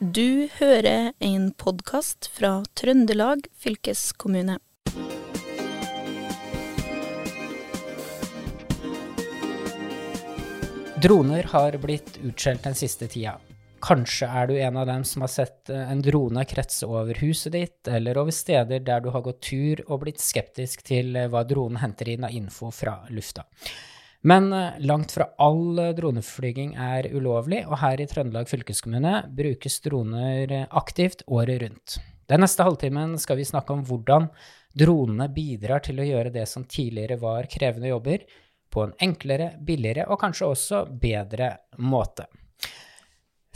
[0.00, 4.54] Du hører en podkast fra Trøndelag fylkeskommune.
[11.04, 13.36] Droner har blitt utskjelt den siste tida.
[13.84, 17.52] Kanskje er du en av dem som har sett eh, en drone kretse over huset
[17.52, 21.44] ditt, eller over steder der du har gått tur og blitt skeptisk til eh, hva
[21.44, 23.44] dronen henter inn av info fra lufta.
[24.20, 30.52] Men eh, langt fra all droneflyging er ulovlig, og her i Trøndelag fylkeskommune brukes droner
[30.68, 31.96] aktivt året rundt.
[32.30, 34.28] Den neste halvtimen skal vi snakke om hvordan
[34.76, 38.28] dronene bidrar til å gjøre det som tidligere var krevende jobber,
[38.70, 41.48] på en enklere, billigere og kanskje også bedre
[41.82, 42.28] måte.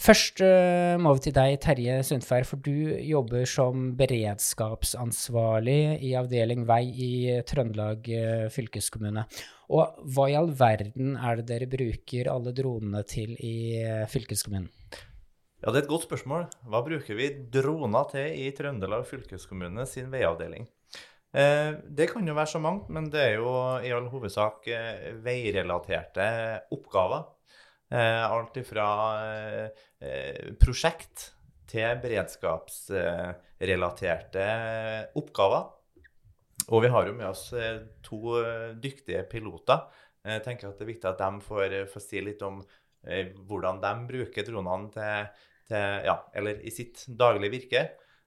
[0.04, 6.66] Først uh, må vi til deg, Terje Sundfær, for du jobber som beredskapsansvarlig i avdeling
[6.66, 7.12] vei i
[7.46, 8.10] Trøndelag
[8.52, 9.22] fylkeskommune.
[9.72, 14.68] Og hva i all verden er det dere bruker alle dronene til i uh, fylkeskommunen?
[15.64, 16.42] Ja, Det er et godt spørsmål.
[16.68, 20.66] Hva bruker vi droner til i Trøndelag fylkeskommune sin veiavdeling?
[21.34, 23.48] Eh, det kan jo være så mangt, men det er jo
[23.82, 26.26] i all hovedsak eh, veirelaterte
[26.74, 27.22] oppgaver.
[27.90, 28.86] Eh, alt ifra
[30.60, 31.34] prosjekt
[31.70, 34.46] til beredskapsrelaterte
[35.16, 35.64] oppgaver.
[36.72, 37.50] Og vi har jo med oss
[38.06, 38.38] to
[38.80, 39.84] dyktige piloter.
[40.24, 42.62] Jeg tenker at det er viktig at de får, får si litt om
[43.44, 47.82] hvordan de bruker dronene til, til, ja, eller i sitt daglige virke.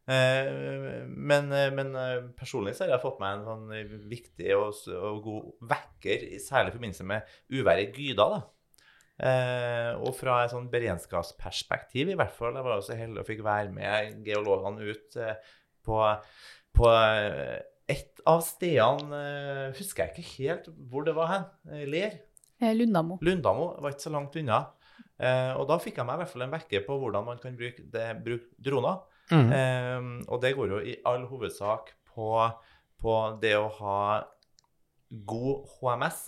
[0.08, 4.78] Eh, men, eh, men, eh, personlig så har jeg fått meg en sånn viktig og,
[4.96, 8.28] og god vekker, særlig i forbindelse med uværet Gyda.
[8.38, 8.40] da.
[9.18, 12.56] Eh, og fra et sånn beredskapsperspektiv, i hvert fall.
[12.56, 15.52] Jeg var også heldig og fikk være med geologene ut eh,
[15.84, 16.00] på,
[16.78, 16.94] på
[17.88, 21.46] et av stedene eh, Husker jeg ikke helt hvor det var hen.
[21.88, 22.18] Ler.
[22.74, 23.20] Lundamo.
[23.22, 24.64] Lundamo var ikke så langt unna.
[25.58, 27.86] og da fikk jeg meg i hvert fall en vekker på hvordan man kan bruke,
[27.94, 28.98] det, bruke droner.
[29.32, 29.52] Mm.
[29.52, 32.32] Um, og det går jo i all hovedsak på,
[33.02, 34.00] på det å ha
[35.32, 36.22] god HMS.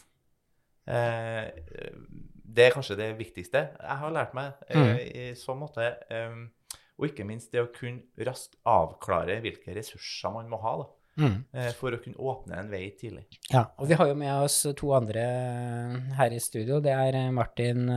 [0.90, 1.94] Uh, eh,
[2.50, 4.96] det er kanskje det viktigste jeg har lært meg uh, mm.
[5.22, 5.92] i så måte.
[6.12, 6.48] Um,
[7.00, 10.76] og ikke minst det å kunne raskt avklare hvilke ressurser man må ha.
[10.82, 10.90] da.
[11.20, 11.38] Mm.
[11.54, 13.28] Uh, for å kunne åpne en vei tidlig.
[13.52, 15.26] Ja, og vi har jo med oss to andre
[16.18, 16.80] her i studio.
[16.84, 17.90] Det er Martin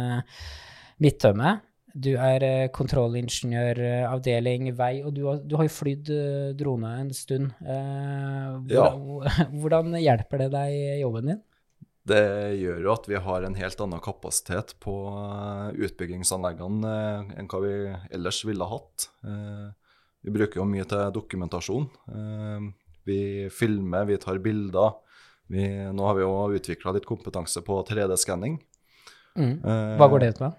[1.03, 1.61] Midtømme
[1.93, 6.93] du er eh, kontrollingeniør avdeling vei, og du har, du har jo flydd eh, drone
[7.03, 7.53] en stund.
[7.61, 9.49] Eh, hvordan, ja.
[9.61, 11.43] hvordan hjelper det deg i jobben din?
[12.09, 12.23] Det
[12.59, 14.95] gjør jo at vi har en helt annen kapasitet på
[15.79, 16.95] utbyggingsanleggene
[17.39, 17.75] enn hva vi
[18.11, 19.07] ellers ville hatt.
[20.27, 21.87] Vi bruker jo mye til dokumentasjon.
[23.09, 24.99] Vi filmer, vi tar bilder.
[25.53, 28.61] Vi, nå har vi jo utvikla litt kompetanse på 3D-skanning.
[29.37, 29.59] Mm.
[29.99, 30.53] Hva går det ut på?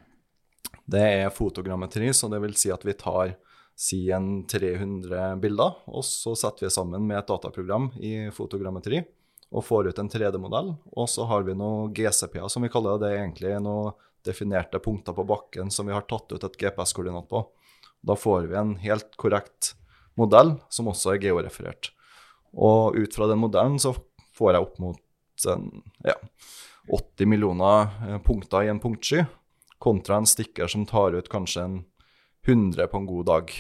[0.86, 3.36] Det er fotogrammetri, så det vil si at vi tar
[3.76, 9.02] si en 300 bilder, og så setter vi sammen med et dataprogram i fotogrammetri
[9.54, 10.74] og får ut en 3D-modell.
[10.98, 13.06] Og så har vi noen GCP-er, som vi kaller det.
[13.06, 13.94] Det er egentlig noen
[14.26, 17.44] definerte punkter på bakken som vi har tatt ut et GPS-koordinat på.
[18.02, 19.76] Da får vi en helt korrekt
[20.20, 21.93] modell, som også er georeferert.
[22.54, 23.96] Og ut fra den modellen så
[24.38, 25.70] får jeg opp mot en,
[26.06, 26.16] ja,
[26.94, 29.26] 80 millioner eh, punkter i en punktsky
[29.84, 31.82] kontra en stikker som tar ut kanskje en
[32.48, 33.52] 100 på en god dag.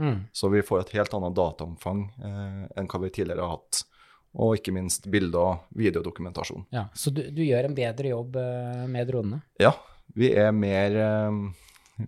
[0.00, 0.24] Mm.
[0.32, 3.84] Så vi får et helt annet dataomfang eh, enn hva vi tidligere har hatt.
[4.40, 6.66] Og ikke minst bilde- og videodokumentasjon.
[6.74, 9.42] Ja, Så du, du gjør en bedre jobb eh, med dronene?
[9.62, 9.74] Ja,
[10.14, 11.38] vi er mer eh,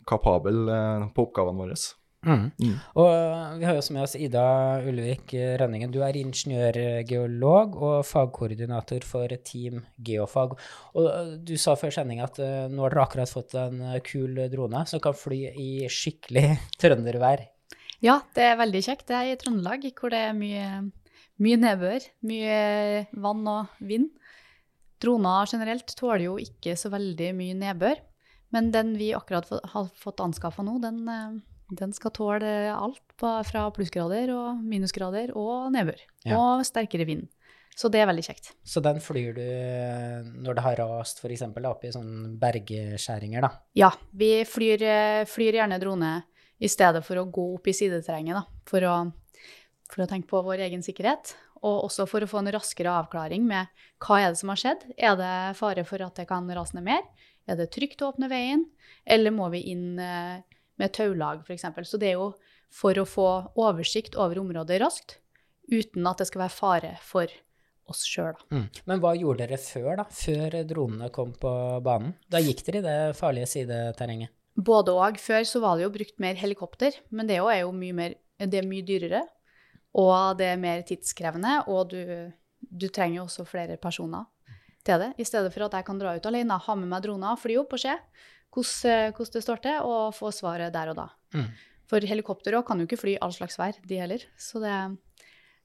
[0.07, 1.79] kapabel eh, på oppgavene våre.
[2.23, 2.53] Mm.
[2.55, 2.75] Mm.
[3.03, 4.45] Og eh, vi har jo også med oss Ida
[4.87, 5.91] Ulvik eh, Rønningen.
[5.91, 10.55] Du er ingeniørgeolog og fagkoordinator for Team Geofag.
[10.95, 14.85] Og eh, du sa før sending at nå har dere akkurat fått en kul drone
[14.87, 16.47] som kan fly i skikkelig
[16.83, 17.45] trøndervær.
[18.03, 19.09] Ja, det er veldig kjekt.
[19.11, 20.71] Det er i Trøndelag, hvor det er mye,
[21.43, 22.57] mye nedbør, mye
[23.23, 24.11] vann og vind.
[25.03, 28.03] Droner generelt tåler jo ikke så veldig mye nedbør,
[28.55, 31.01] men den vi akkurat har fått anskaffa nå, den
[31.79, 36.03] den skal tåle alt fra plussgrader og minusgrader og nedbør.
[36.27, 36.39] Ja.
[36.39, 37.29] Og sterkere vind.
[37.77, 38.51] Så det er veldig kjekt.
[38.69, 41.45] Så den flyr du eh, når det har rast f.eks.
[41.49, 43.51] oppe i sånne bergskjæringer, da?
[43.79, 46.13] Ja, vi flyr, eh, flyr, gjerne drone
[46.63, 48.61] i stedet for å gå opp i sideterrenget, da.
[48.69, 48.99] For å,
[49.89, 51.35] for å tenke på vår egen sikkerhet.
[51.63, 53.71] Og også for å få en raskere avklaring med
[54.03, 54.85] hva er det som har skjedd.
[54.99, 57.05] Er det fare for at det kan rase ned mer?
[57.49, 58.67] Er det trygt å åpne veien?
[59.07, 60.43] Eller må vi inn eh,
[60.81, 61.67] med taulag f.eks.
[61.89, 62.33] Så det er jo
[62.73, 63.29] for å få
[63.61, 65.19] oversikt over området raskt,
[65.71, 67.33] uten at det skal være fare for
[67.91, 68.39] oss sjøl.
[68.55, 68.67] Mm.
[68.89, 70.07] Men hva gjorde dere før, da?
[70.15, 71.53] Før dronene kom på
[71.85, 72.15] banen?
[72.31, 74.33] Da gikk dere i det farlige sideterrenget?
[74.53, 75.21] Både og.
[75.21, 78.61] Før så var det jo brukt mer helikopter, men det er jo mye, mer, det
[78.61, 79.23] er mye dyrere.
[79.99, 82.01] Og det er mer tidskrevende, og du,
[82.61, 84.29] du trenger jo også flere personer
[84.87, 85.11] til det.
[85.21, 87.77] I stedet for at jeg kan dra ut alene, ha med meg droner, fly opp
[87.77, 87.97] og se
[88.53, 91.09] hvordan, hvordan det står til, og få svaret der og da.
[91.37, 91.49] Mm.
[91.91, 94.23] For helikopter òg kan jo ikke fly all slags vær, de heller.
[94.41, 94.77] Så det,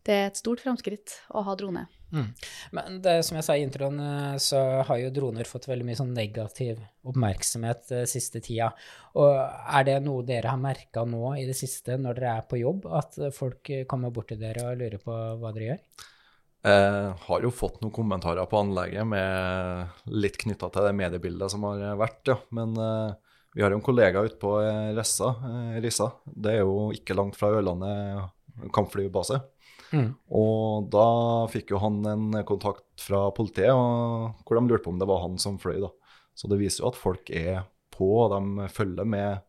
[0.07, 1.85] det er et stort framskritt å ha drone.
[2.15, 2.27] Mm.
[2.75, 5.99] Men det, som jeg sa i introen, eh, så har jo droner fått veldig mye
[5.99, 8.69] sånn negativ oppmerksomhet eh, siste tida.
[9.19, 12.61] Og er det noe dere har merka nå i det siste når dere er på
[12.61, 16.07] jobb, at folk kommer bort til dere og lurer på hva dere gjør?
[16.67, 21.63] Jeg har jo fått noen kommentarer på anlegget med litt knytta til det mediebildet som
[21.67, 22.35] har vært, ja.
[22.55, 23.13] Men eh,
[23.55, 24.57] vi har jo en kollega ute på
[24.97, 26.09] Ressa, eh, Rissa.
[26.27, 28.27] Det er jo ikke langt fra Ørlandet
[28.75, 29.39] kampflybase.
[29.93, 30.11] Mm.
[30.35, 31.07] Og da
[31.51, 35.23] fikk jo han en kontakt fra politiet, og, hvor de lurte på om det var
[35.23, 35.79] han som fløy.
[35.85, 35.91] da.
[36.37, 37.63] Så det viser jo at folk er
[37.95, 39.43] på, og de følger med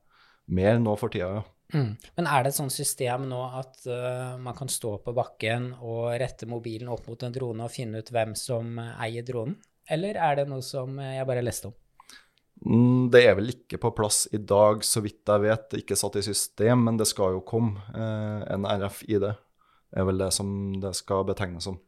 [0.49, 1.41] mer nå for tida.
[1.41, 1.47] ja.
[1.75, 1.91] Mm.
[2.17, 6.15] Men er det et sånt system nå at uh, man kan stå på bakken og
[6.21, 9.59] rette mobilen opp mot en drone og finne ut hvem som eier dronen?
[9.89, 11.77] Eller er det noe som jeg bare leste om?
[12.67, 15.77] Mm, det er vel ikke på plass i dag, så vidt jeg vet.
[15.81, 20.19] Ikke satt i system, men det skal jo komme eh, en RFID Det er vel
[20.21, 20.51] det som
[20.83, 21.79] det skal betegnes som.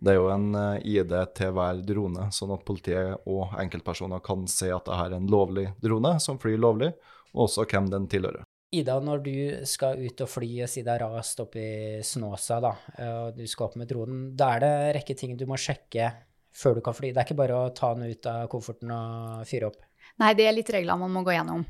[0.00, 4.46] Det er jo en eh, ID til hver drone, sånn at politiet og enkeltpersoner kan
[4.48, 6.92] se at dette er en lovlig drone som flyr lovlig,
[7.34, 8.46] og også hvem den tilhører.
[8.70, 9.36] Ida, når du
[9.66, 12.70] skal ut og fly, og si det er rast opp i Snåsa, da,
[13.02, 16.12] og du skal opp med dronen, da er det en rekke ting du må sjekke
[16.54, 17.10] før du kan fly?
[17.10, 19.82] Det er ikke bare å ta den ut av kofferten og fyre opp?
[20.22, 21.66] Nei, det er litt regler man må gå gjennom.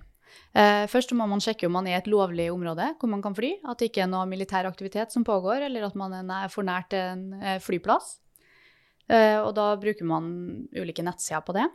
[0.55, 3.37] Uh, først må man sjekke om man er i et lovlig område hvor man kan
[3.37, 3.55] fly.
[3.65, 6.95] At det ikke er noe militær aktivitet som pågår, eller at man er for nært
[6.99, 8.19] en eh, flyplass.
[9.11, 10.29] Uh, og da bruker man
[10.77, 11.67] ulike nettsider på det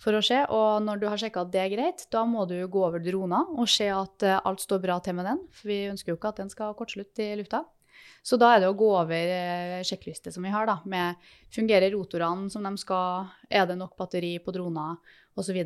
[0.00, 0.38] for å se.
[0.48, 3.44] Og når du har sjekka at det er greit, da må du gå over drona
[3.52, 5.44] og se at alt står bra til med den.
[5.52, 7.64] For vi ønsker jo ikke at den skal kortslutte i lufta.
[8.22, 11.20] Så da er det å gå over sjekkliste som vi har, da, med
[11.54, 14.92] fungerer rotorene som de skal, er det nok batteri på drona,
[15.40, 15.56] osv.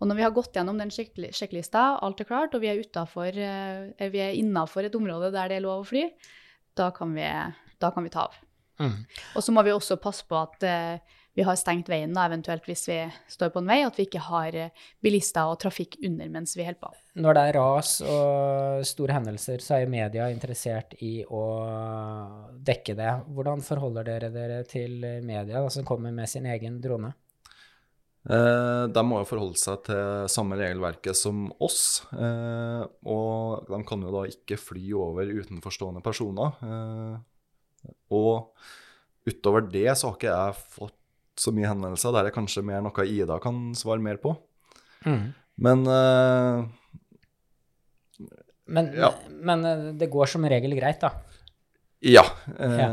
[0.00, 3.36] Og når vi har gått gjennom den sjekklista, alt er klart, og vi er, utenfor,
[3.36, 6.06] eh, vi er innafor et område der det er lov å fly,
[6.78, 7.26] da kan vi,
[7.78, 8.38] da kan vi ta av.
[8.80, 8.96] Mm.
[9.36, 10.64] Og så må vi også passe på at
[11.38, 12.98] vi har stengt veien, da, eventuelt hvis vi
[13.30, 16.66] står på en vei, at vi ikke har uh, bilister og trafikk under mens vi
[16.66, 16.92] holder på.
[17.22, 21.44] Når det er ras og store hendelser, så er jo media interessert i å
[22.70, 23.16] dekke det.
[23.30, 27.14] Hvordan forholder dere dere til media da, som kommer med sin egen drone?
[28.28, 32.02] Eh, de må jo forholde seg til samme regelverket som oss.
[32.12, 36.60] Eh, og de kan jo da ikke fly over utenforstående personer.
[36.60, 38.52] Eh, og
[39.28, 40.99] utover det så har ikke jeg fått
[41.40, 42.12] så mye henvendelser.
[42.16, 44.34] Der er kanskje mer noe Ida kan svare mer på.
[45.06, 45.30] Mm.
[45.60, 45.86] Men
[48.70, 49.08] men, ja.
[49.42, 49.64] men
[49.98, 51.10] det går som regel greit, da?
[52.00, 52.22] Ja.
[52.58, 52.90] Eh, ja.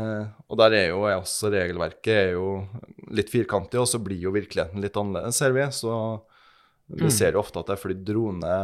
[0.48, 2.48] Og der er jo også regelverket er jo
[3.14, 5.64] litt firkantig, og så blir jo virkeligheten litt annerledes, ser vi.
[5.72, 5.92] Så
[6.88, 7.14] vi mm.
[7.14, 8.58] ser jo ofte at det er flydd drone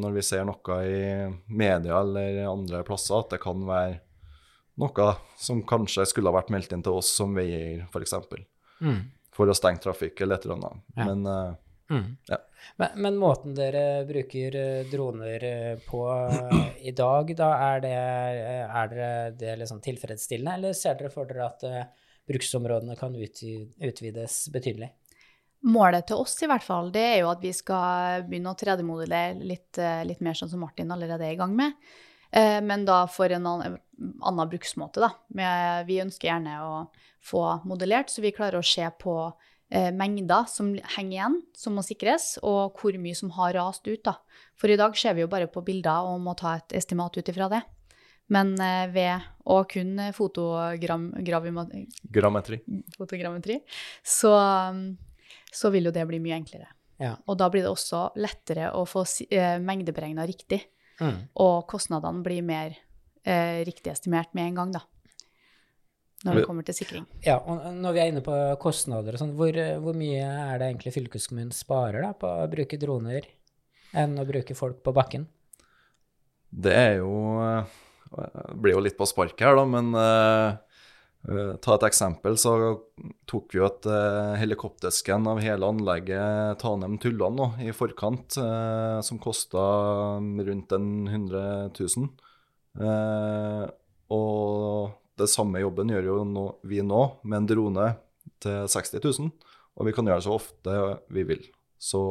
[0.00, 1.02] når vi ser noe i
[1.48, 3.98] media eller andre plasser, at det kan være
[4.80, 8.16] noe som kanskje skulle ha vært meldt inn til oss som veier, f.eks.
[8.80, 9.00] Mm.
[9.40, 10.86] For å stenge trafikk eller et eller annet.
[10.94, 11.08] Ja.
[11.08, 11.58] Men uh,
[11.90, 12.16] Mm.
[12.26, 12.38] Ja.
[12.76, 16.04] Men, men, måten dere bruker eh, droner eh, på
[16.78, 17.94] i dag, da er det,
[18.70, 19.08] er det,
[19.40, 24.92] det liksom tilfredsstillende, eller ser dere for dere at uh, bruksområdene kan utvides betydelig?
[25.66, 29.34] Målet til oss i hvert fall, det er jo at vi skal begynne å 3D-modellere
[29.42, 31.74] litt, litt, mer sånn som Martin allerede er i gang med.
[32.30, 33.72] Men da for en annen,
[34.22, 35.08] annen bruksmåte, da.
[35.86, 36.74] Vi ønsker gjerne å
[37.20, 39.14] få modellert, så vi klarer å se på
[39.70, 44.02] eh, mengder som henger igjen, som må sikres, og hvor mye som har rast ut.
[44.06, 44.16] Da.
[44.58, 47.30] For i dag ser vi jo bare på bilder og må ta et estimat ut
[47.32, 47.62] ifra det.
[48.30, 52.60] Men eh, ved å kun fotogrammetri,
[52.96, 53.56] fotogrammetri
[54.06, 54.34] så,
[55.50, 56.68] så, vil jo det bli mye enklere.
[57.00, 57.14] Ja.
[57.26, 60.60] Og da blir det også lettere å få eh, mengdeberegna riktig.
[61.00, 61.18] Mm.
[61.42, 62.76] Og kostnadene blir mer
[63.24, 64.84] eh, riktig estimert med en gang, da
[66.26, 67.04] når det kommer til sikring.
[67.24, 70.68] Ja, og Når vi er inne på kostnader og sånn, hvor, hvor, mye er det
[70.68, 73.28] egentlig fylkeskommunen sparer da, på å bruke droner
[73.96, 75.24] enn å bruke folk på bakken?
[76.50, 77.14] Det er jo
[78.10, 80.58] Det blir jo litt på sparket her, da, men uh,
[81.60, 82.36] ta et eksempel.
[82.40, 82.52] Så
[83.28, 89.20] tok vi jo et uh, helikopterskann av hele anlegget Tanem-Tullan nå, i forkant, uh, som
[89.22, 89.64] kosta
[90.20, 92.08] rundt en 100 000.
[94.10, 96.18] og det samme jobben gjør jo
[96.64, 97.88] vi nå med en drone
[98.40, 99.30] til 60 000,
[99.76, 100.76] og vi kan gjøre det så ofte
[101.12, 101.42] vi vil.
[101.80, 102.02] Så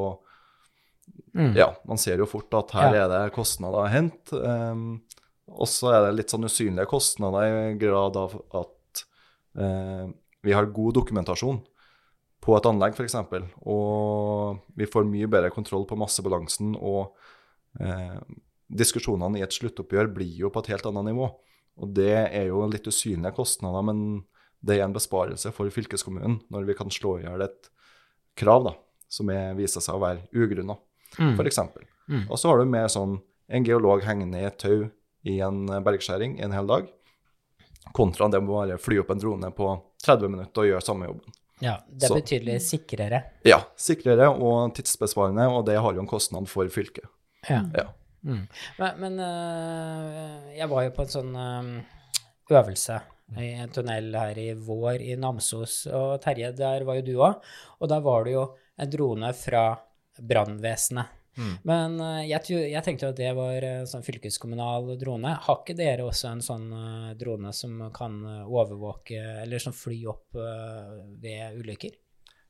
[1.33, 1.55] Mm.
[1.57, 3.05] ja, man ser jo fort at her Ja.
[3.05, 4.33] er det kostnader å hente.
[4.33, 5.01] Um,
[5.47, 8.78] og så er det litt sånn usynlige kostnader i grad av at eh,
[9.55, 11.59] vi har god dokumentasjon
[12.39, 13.15] på et anlegg, f.eks.
[13.67, 17.15] Og vi får mye bedre kontroll på massebalansen, og
[17.81, 18.19] eh,
[18.69, 21.27] diskusjonene i et sluttoppgjør blir jo på et helt annet nivå.
[21.79, 24.23] Og det er jo litt usynlige kostnader, men
[24.61, 27.69] det er en besparelse for fylkeskommunen når vi kan slå i hjel et
[28.39, 28.73] krav da,
[29.11, 30.77] som er, viser seg å være ugrunna,
[31.17, 31.31] Mm.
[31.39, 31.57] f.eks.
[32.05, 32.27] Mm.
[32.29, 33.15] Og så har du mer sånn
[33.49, 34.83] en geolog hengende i et tau
[35.25, 36.91] i en bergskjæring en hel dag,
[37.93, 39.69] kontra det å bare fly opp en drone på
[40.05, 41.35] 30 minutter og gjøre samme jobben.
[41.59, 43.23] Ja, det er Så- betydelig sikrere.
[43.43, 47.05] Ja, sikrere og tidsbesparende, og det har jo en kostnad for fylket.
[47.49, 47.63] Ja.
[47.75, 47.87] Ja.
[48.23, 48.47] Mm.
[48.77, 51.69] Men, men øh, jeg var jo på en sånn øh,
[52.51, 53.01] øvelse
[53.39, 57.35] i en tunnel her i vår i Namsos, og Terje, der var jo du òg.
[57.79, 58.45] Og der var det jo
[58.79, 59.63] en drone fra
[60.19, 61.05] brannvesenet.
[61.37, 61.53] Mm.
[61.69, 65.37] Men øh, jeg, jeg tenkte jo at det var en sånn fylkeskommunal drone.
[65.45, 70.39] Har ikke dere også en sånn øh, drone som kan overvåke, eller som fly opp
[70.39, 71.97] ved ulykker?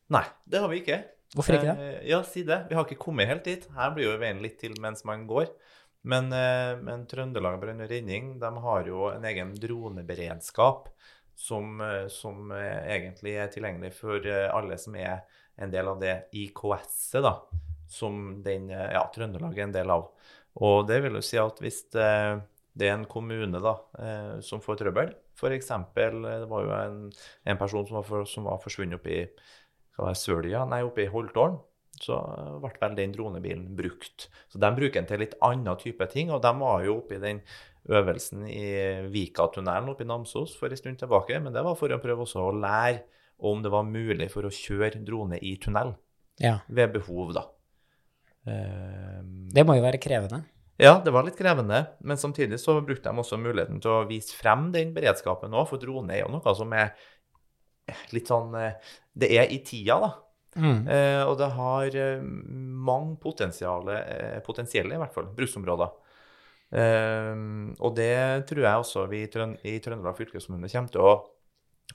[0.10, 1.00] Nei, det har vi ikke.
[1.36, 1.90] Hvorfor ikke det?
[2.00, 2.64] Eh, ja, si det.
[2.70, 3.68] Vi har ikke kommet helt dit.
[3.76, 5.52] Her blir jo veien litt til mens man går.
[6.10, 10.90] Men, eh, men Trøndelag Brann og Redning de har jo en egen droneberedskap
[11.36, 15.22] som, eh, som eh, egentlig er tilgjengelig for eh, alle som er
[15.60, 17.36] en del av det IKS-et, da.
[17.90, 20.10] Som den, eh, ja, Trøndelag er en del av.
[20.62, 22.10] Og det vil jo si at hvis det,
[22.78, 25.72] det er en kommune da, eh, som får trøbbel, f.eks.
[25.96, 27.00] Det var jo en,
[27.46, 29.24] en person som var, for, som var forsvunnet oppe i
[30.16, 31.58] Sølja, nei, oppe i Holtålen,
[32.00, 32.16] så
[32.64, 34.30] ble vel den dronebilen brukt.
[34.52, 37.24] Så de bruker den til litt annen type ting, og de var jo oppe i
[37.24, 37.42] den
[37.90, 38.70] øvelsen i
[39.12, 42.46] Vikatunnelen oppe i Namsos for en stund tilbake, men det var for å prøve også
[42.46, 43.04] å lære
[43.50, 45.96] om det var mulig for å kjøre drone i tunnel
[46.40, 46.60] Ja.
[46.68, 47.46] ved behov, da.
[48.50, 49.20] Eh,
[49.54, 50.44] Det må jo være krevende.
[50.80, 54.36] ja, det var litt krevende, men samtidig så brukte de også muligheten til å vise
[54.38, 56.94] frem den beredskapen òg, for drone er jo noe som er
[58.14, 58.74] litt sånn eh,
[59.14, 60.12] Det er i tida, da.
[60.56, 60.88] Mm.
[60.88, 65.92] Eh, og det har eh, mange potensiale, eh, potensielle, i hvert fall, bruksområder.
[66.72, 67.36] Eh,
[67.82, 69.30] og det tror jeg også vi i,
[69.74, 71.14] i Trøndelag fylkeskommune kommer til å,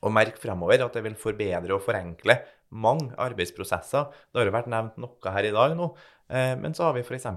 [0.02, 2.40] å merk fremover, at det vil forbedre og forenkle
[2.74, 4.10] mange arbeidsprosesser.
[4.32, 5.92] Det har jo vært nevnt noe her i dag nå,
[6.28, 7.28] eh, men så har vi f.eks.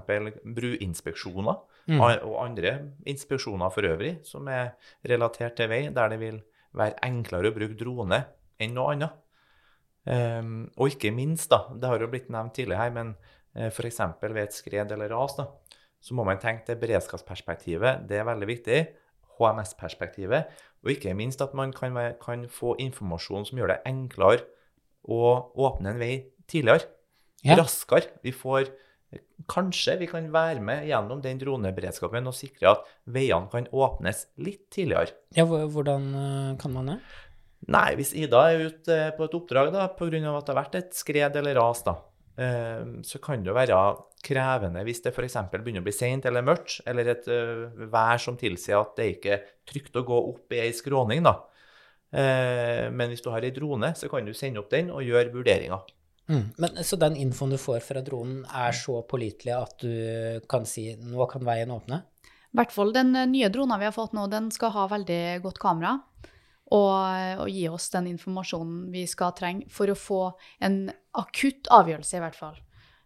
[0.42, 2.02] bruinspeksjoner Mm.
[2.04, 2.72] og andre
[3.08, 4.74] inspeksjoner for øvrig som er
[5.08, 6.42] relatert til vei, der det vil
[6.76, 8.18] være enklere å bruke drone
[8.60, 9.14] enn noe annet.
[10.08, 13.14] Ehm, og ikke minst, da, det har jo blitt nevnt tidligere her, men
[13.56, 14.02] uh, f.eks.
[14.20, 15.48] ved et skred eller ras, da,
[16.00, 18.04] så må man tenke det beredskapsperspektivet.
[18.08, 18.78] Det er veldig viktig.
[19.38, 20.50] HMS-perspektivet.
[20.84, 24.44] Og ikke minst at man kan, kan få informasjon som gjør det enklere
[25.08, 25.22] å
[25.58, 26.12] åpne en vei
[26.50, 26.90] tidligere.
[27.46, 27.58] Ja.
[27.60, 28.18] Raskere.
[28.26, 28.70] Vi får
[29.48, 34.66] Kanskje vi kan være med gjennom den droneberedskapen og sikre at veiene kan åpnes litt
[34.74, 35.14] tidligere.
[35.32, 36.98] Ja, hvordan øh, kan man det?
[37.72, 40.20] Nei, hvis Ida er ute på et oppdrag da, pga.
[40.20, 41.96] at det har vært et skred eller ras, da,
[42.36, 43.80] eh, så kan det være
[44.24, 45.36] krevende hvis det f.eks.
[45.52, 49.36] begynner å bli sent eller mørkt, eller et uh, vær som tilsier at det ikke
[49.36, 51.22] er trygt å gå opp i ei skråning.
[51.26, 51.36] da.
[52.08, 55.32] Uh, men hvis du har ei drone, så kan du sende opp den og gjøre
[55.34, 55.86] vurderinger.
[56.28, 56.44] Mm.
[56.60, 60.90] Men, så den infoen du får fra dronen er så pålitelig at du kan si
[61.00, 62.02] nå kan veien åpne?
[62.52, 65.22] I hvert fall den eh, nye dronen vi har fått nå, den skal ha veldig
[65.44, 65.98] godt kamera.
[66.68, 66.92] Og,
[67.40, 70.22] og gi oss den informasjonen vi skal trenge for å få
[70.60, 70.82] en
[71.16, 72.58] akutt avgjørelse, i hvert fall.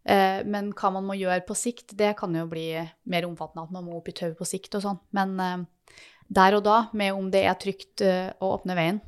[0.05, 2.67] Eh, men hva man må gjøre på sikt, det kan jo bli
[3.11, 3.67] mer omfattende.
[3.67, 5.01] At man må opp i tau på sikt og sånn.
[5.17, 5.97] Men eh,
[6.33, 9.03] der og da, med om det er trygt eh, å åpne veien,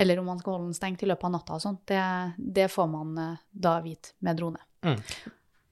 [0.00, 2.00] eller om man skal holde den stengt i løpet av natta og sånn, det,
[2.38, 3.18] det får man
[3.50, 4.62] da vite med drone.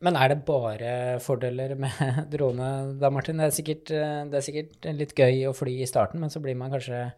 [0.05, 0.91] Men er det bare
[1.23, 1.95] fordeler med
[2.35, 3.41] drone da, Martin?
[3.41, 6.59] Det er, sikkert, det er sikkert litt gøy å fly i starten, men så blir
[6.59, 7.09] man kanskje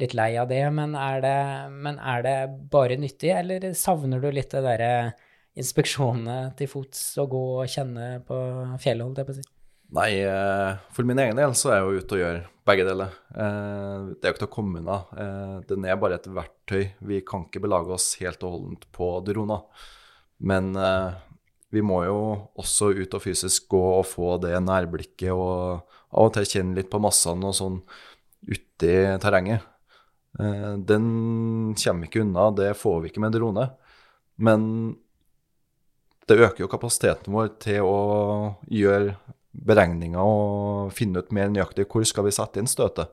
[0.00, 0.62] litt lei av det.
[0.74, 1.36] Men er det,
[1.84, 2.38] men er det
[2.72, 4.94] bare nyttig, eller savner du litt det derre
[5.58, 8.38] inspeksjonene til fots og gå og kjenne på
[8.82, 9.44] fjellet, holdt jeg på å si?
[9.94, 13.12] Nei, eh, for min egen del så er jeg jo ute og gjør begge deler.
[13.30, 14.96] Eh, Det er jo ikke til å komme unna.
[15.14, 16.94] Eh, Den er bare et verktøy.
[17.00, 19.62] Vi kan ikke belage oss helt og holdent på droner.
[20.40, 20.74] Men
[21.70, 26.32] vi må jo også ut og fysisk gå og få det nærblikket og av og
[26.34, 27.78] til kjenne litt på massene og sånn
[28.46, 28.92] uti
[29.22, 29.62] terrenget.
[30.36, 33.70] Den kommer vi ikke unna, det får vi ikke med drone.
[34.36, 34.96] Men
[36.28, 37.98] det øker jo kapasiteten vår til å
[38.72, 39.16] gjøre
[39.54, 43.12] beregninger og finne ut mer nøyaktig hvor skal vi sette inn støtet.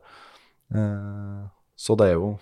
[0.74, 1.42] Eh,
[1.82, 2.36] Så det er jo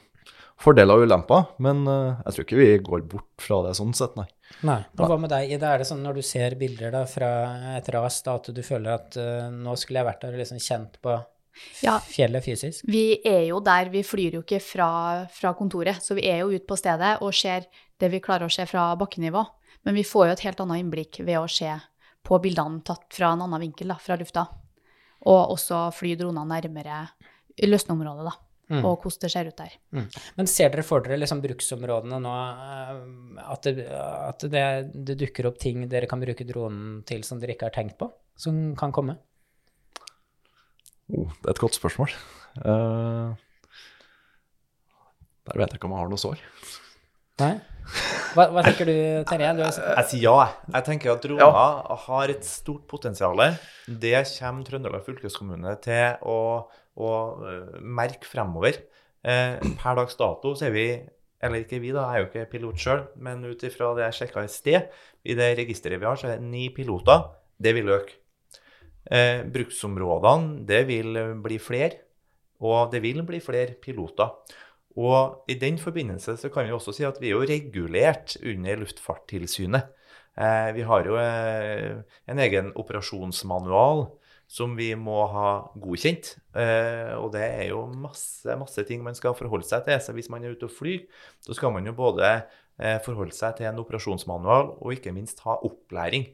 [0.60, 4.18] fordeler og ulemper, men eh, jeg tror ikke vi går bort fra det sånn sett,
[4.20, 4.26] nei.
[4.68, 4.80] Nei.
[4.98, 5.70] Og hva med deg, Ida?
[5.74, 7.30] Er det sånn når du ser bilder da fra
[7.78, 10.60] et ras, da at du føler at uh, nå skulle jeg vært der og liksom
[10.64, 11.14] kjent på
[11.84, 12.00] Ja.
[12.04, 12.84] fjellet fysisk?
[12.90, 14.90] Vi er jo der, vi flyr jo ikke fra,
[15.32, 18.52] fra kontoret, så vi er jo ute på stedet og ser det vi klarer å
[18.54, 19.46] se fra bakkenivå.
[19.90, 21.72] Men vi får jo et helt annet innblikk ved å se
[22.30, 24.44] på bildene tatt fra en annen vinkel, da, fra lufta.
[25.26, 27.00] Og også fly dronene nærmere
[27.66, 28.36] løsneområdet, da,
[28.70, 28.84] Mm.
[28.86, 29.72] og hvordan det ser ut der.
[30.38, 34.62] Men ser dere for dere liksom bruksområdene nå, eh, at, det, at det,
[34.94, 38.12] det dukker opp ting dere kan bruke dronen til som dere ikke har tenkt på,
[38.38, 39.18] som kan komme?
[41.10, 42.14] Oh, det er et godt spørsmål.
[42.62, 43.34] Uh,
[45.50, 46.46] der vet jeg ikke om jeg har noe svar.
[47.42, 47.54] Nei?
[48.36, 48.96] Hva, hva tenker du,
[49.30, 49.50] Terje?
[49.58, 50.34] Jeg sier ja.
[50.44, 50.74] jeg.
[50.76, 53.40] Jeg tenker at droner har et stort potensial.
[53.88, 56.40] Det kommer Trøndelag fylkeskommune til å,
[57.00, 57.12] å
[57.50, 58.82] eh, merke fremover.
[59.26, 60.86] Eh, per dags dato så er vi
[61.40, 64.18] eller ikke vi, da, jeg er jo ikke pilot sjøl, men ut ifra det jeg
[64.18, 64.90] sjekka i sted,
[65.24, 67.30] i det registeret vi har, så er det ni piloter.
[67.56, 68.18] Det vil øke.
[69.08, 72.04] Eh, bruksområdene, det vil bli flere,
[72.60, 74.36] og det vil bli flere piloter.
[75.00, 78.82] Og i den forbindelse så kan vi også si at vi er jo regulert under
[78.82, 79.94] Luftfartstilsynet.
[80.40, 84.08] Eh, vi har jo eh, en egen operasjonsmanual
[84.50, 86.34] som vi må ha godkjent.
[86.58, 90.02] Eh, og det er jo masse, masse ting man skal forholde seg til.
[90.02, 91.06] Så hvis man er ute og flyr,
[91.46, 95.60] så skal man jo både eh, forholde seg til en operasjonsmanual og ikke minst ha
[95.62, 96.26] opplæring.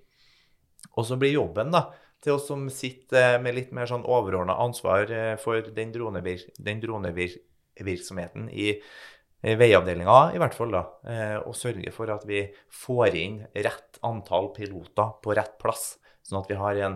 [0.95, 1.89] Og så blir jobben da,
[2.24, 6.79] til oss som sitter med litt mer sånn overordna ansvar eh, for den, dronevir den
[7.75, 8.74] dronevirksomheten i
[9.46, 12.41] veiavdelinga, i hvert fall, da, eh, og sørge for at vi
[12.74, 16.96] får inn rett antall piloter på rett plass, sånn at vi har en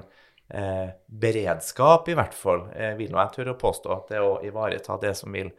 [0.50, 4.40] eh, beredskap, i hvert fall, eh, vil nå jeg tørre å påstå at det å
[4.46, 5.52] ivareta det som vil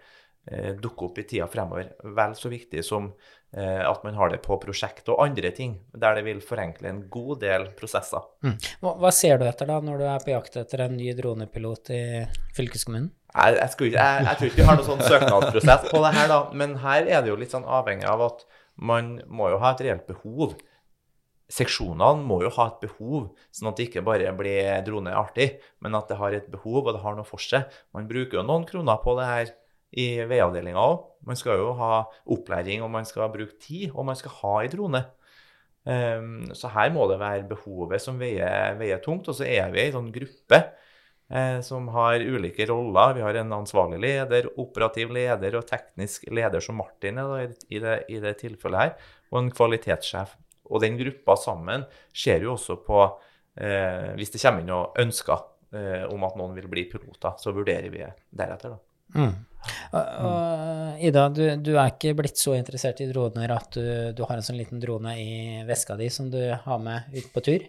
[0.50, 3.12] eh, dukke opp i tida fremover, vel så viktig som
[3.59, 7.40] at man har det på prosjekt og andre ting, der det vil forenkle en god
[7.42, 8.23] del prosesser.
[8.80, 11.90] hva, hva ser du etter da, når du er på jakt etter en ny dronepilot
[11.90, 12.02] i
[12.54, 13.11] fylkeskommunen?
[13.35, 16.28] Jeg, jeg, ikke- jeg, jeg tror ikke vi har noen sånn søknadsprosess på det her,
[16.30, 18.45] da, men her er det jo litt sånn avhengig av at
[18.76, 20.54] man må jo ha et reelt behov.
[21.50, 25.97] Seksjonene må jo ha et behov, sånn at det ikke bare blir drone artig, men
[25.99, 27.67] at det har et behov, og det har noe for seg.
[27.97, 29.50] Man bruker jo noen kroner på det her
[29.99, 31.07] i veiavdelinga òg.
[31.26, 34.71] Man skal jo ha opplæring, og man skal bruke tid, og man skal ha ei
[34.73, 35.03] drone.
[35.81, 39.29] Um, så her må det være behovet som veier, veier tungt.
[39.29, 40.61] Og så er vi ei sånn gruppe
[41.31, 43.15] eh, som har ulike roller.
[43.17, 47.81] Vi har en ansvarlig leder, operativ leder og teknisk leder, som Martin er da, i,
[47.83, 50.37] det, i det tilfellet her, og en kvalitetssjef.
[50.71, 53.00] Og den gruppa sammen ser jo også på
[53.59, 55.41] eh, Hvis det kommer inn noen ønsker
[55.75, 58.90] eh, om at noen vil bli piloter, så vurderer vi det deretter, da.
[59.14, 59.32] Mm.
[59.92, 63.82] Og, og, Ida, du, du er ikke blitt så interessert i droner at du,
[64.16, 67.42] du har en sånn liten drone i veska di som du har med ut på
[67.44, 67.66] tur?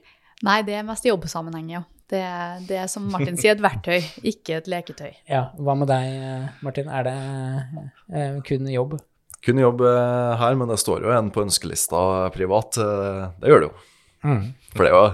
[0.47, 1.83] Nei, det er mest i jobbsammenheng, ja.
[2.11, 2.21] Det,
[2.67, 5.11] det er som Martin sier, et verktøy, ikke et leketøy.
[5.29, 6.89] Ja, Hva med deg, Martin?
[6.91, 7.13] Er det
[8.11, 8.97] eh, kun jobb?
[9.45, 12.01] Kun jobb eh, her, men det står jo en på ønskelista
[12.35, 12.79] privat.
[12.81, 13.85] eh, Det gjør det jo.
[14.27, 14.41] Mm.
[14.73, 15.05] For det er jo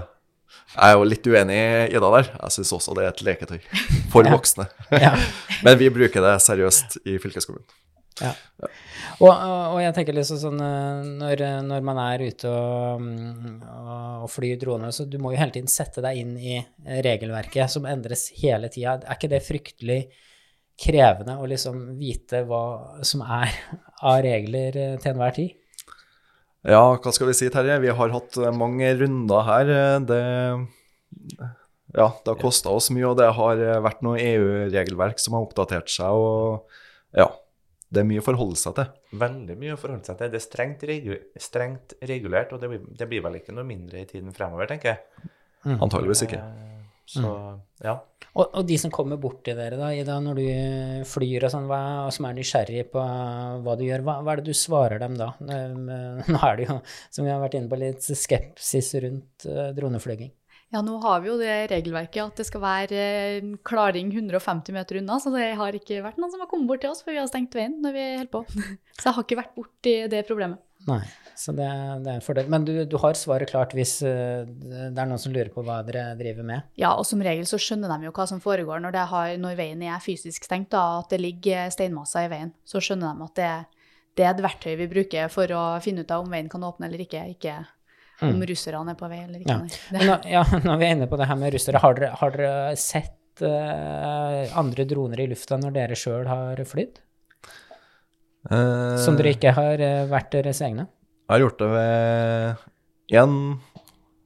[0.74, 2.30] Jeg er jo litt uenig i Ida der.
[2.34, 3.58] Jeg syns også det er et leketøy
[4.12, 4.34] for Ja.
[4.36, 4.68] voksne.
[5.06, 5.14] Ja.
[5.66, 7.66] Men vi bruker det seriøst i fylkeskommunen.
[8.18, 8.32] Ja.
[9.22, 13.60] Og, og, jeg tenker liksom sånn eh, når, når man er ute og, mm,
[14.24, 16.56] og flyr drone, så du må jo hele tiden sette deg inn i
[17.06, 18.96] regelverket som endres hele tida.
[19.04, 20.00] Er ikke det fryktelig
[20.78, 22.62] krevende å liksom vite hva
[23.06, 23.54] som er
[24.06, 25.57] av regler eh, til enhver tid?
[26.66, 27.76] Ja, hva skal vi si, Terje?
[27.84, 29.70] Vi har hatt eh, mange runder her.
[29.74, 30.22] Eh, Det
[31.96, 35.46] Ja, det har kosta oss mye, og det har eh, vært noe EU-regelverk som har
[35.46, 36.66] oppdatert seg, og
[37.16, 37.30] ja.
[37.88, 38.88] Det er mye å forholde seg til.
[39.16, 40.28] Veldig mye å forholde seg til.
[40.28, 44.02] Det er strengt, regu strengt regulert, og det blir, det blir vel ikke noe mindre
[44.02, 45.30] i tiden fremover, tenker jeg.
[45.78, 46.42] Antageligvis ikke.
[46.42, 46.77] Eh,
[47.08, 47.28] Så
[47.84, 47.94] ja.
[48.34, 50.48] Og, og de som kommer bort til dere da, Ida, når du
[51.08, 53.04] flyr og sånn, hva, og som er nysgjerrig på
[53.64, 55.32] hva du gjør, hva, hva er det du svarer dem da?
[55.40, 55.78] Eh,
[56.32, 56.80] Nå er det jo,
[57.14, 60.34] som vi har vært inne på, litt skepsis rundt eh, droneflyging.
[60.68, 65.00] Ja, nå har vi jo det regelverket at det skal være eh, klaring 150 meter
[65.00, 67.22] unna, så det har ikke vært noen som har kommet bort til oss for vi
[67.22, 68.44] har stengt veien når vi holder på.
[68.98, 70.60] Så jeg har ikke vært borti det problemet.
[70.86, 71.00] Nei,
[71.38, 71.66] så det,
[72.04, 72.50] det er en fordel.
[72.50, 75.80] Men du, du har svaret klart hvis eh, det er noen som lurer på hva
[75.86, 76.68] dere driver med?
[76.78, 79.58] Ja, og som regel så skjønner de jo hva som foregår når, det har, når
[79.58, 82.54] veien er fysisk stengt, da, at det ligger steinmasser i veien.
[82.68, 83.50] Så skjønner de at det,
[84.18, 86.88] det er et verktøy vi bruker for å finne ut av om veien kan åpne
[86.88, 87.58] eller ikke, ikke
[88.26, 89.58] om russerne er på vei eller ikke.
[89.94, 90.02] Ja.
[90.02, 92.78] nå, ja, når vi er inne på det her med russere, har dere, har dere
[92.80, 96.98] sett uh, andre droner i lufta når dere sjøl har flydd?
[98.50, 100.86] Eh, Som dere ikke har eh, vært deres egne?
[101.28, 102.68] Jeg har gjort det ved
[103.18, 103.34] én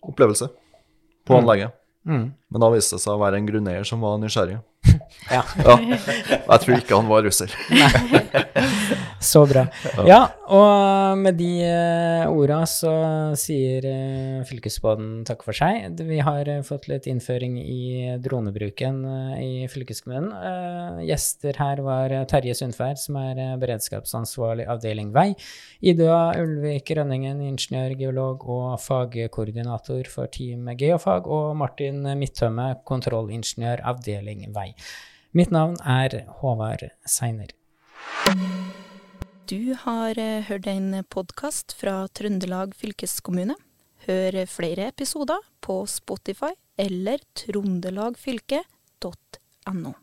[0.03, 0.49] opplevelse
[1.27, 1.39] på Mm.
[1.41, 1.73] anlegget.
[2.07, 2.27] Mm.
[2.51, 4.61] Men da viste det seg å være en grunneier som var nysgjerrig.
[5.31, 5.43] Ja.
[5.65, 5.77] Ja.
[5.79, 7.53] Jeg tror ikke han var russer.
[9.23, 9.63] Så bra.
[10.03, 12.91] Ja, og med de eh, orda så
[13.39, 16.01] sier eh, fylkesbåten takk for seg.
[16.09, 18.99] Vi har eh, fått litt innføring i dronebruken
[19.39, 20.33] i fylkeskommunen.
[21.07, 25.29] Gjester her var Terje Sundferd, som er beredskapsansvarlig avdeling vei.
[25.87, 31.31] Ida Ulvik Rønningen, ingeniør, geolog og fagkoordinator for Team Geofag.
[31.31, 34.73] Og Martin Midtømme, kontrollingeniør, avdeling vei.
[35.33, 37.49] Mitt navn er Håvard Seiner.
[39.49, 43.57] Du har eh, hørt en podkast fra Trøndelag fylkeskommune.
[44.05, 49.97] Hør flere episoder på Spotify eller trondelagfylket.no.